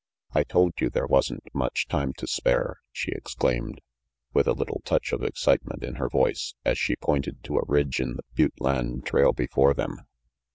"I 0.33 0.43
told 0.43 0.73
you 0.81 0.89
there 0.89 1.05
wasn't 1.05 1.43
much 1.53 1.85
time 1.87 2.13
to 2.13 2.25
spare," 2.25 2.77
she 2.91 3.11
exclaimed, 3.11 3.81
with 4.33 4.47
a 4.47 4.53
little 4.53 4.81
touch 4.83 5.11
of 5.13 5.21
excitement 5.21 5.83
in 5.83 5.97
her 5.97 6.09
voice, 6.09 6.55
as 6.65 6.79
she 6.79 6.95
pointed 6.95 7.43
to 7.43 7.59
a 7.59 7.65
ridge 7.67 7.99
in 7.99 8.15
the 8.15 8.23
butte 8.33 8.59
land 8.59 9.05
trail 9.05 9.31
before 9.31 9.75
them. 9.75 9.99